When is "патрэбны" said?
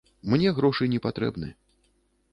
1.05-1.53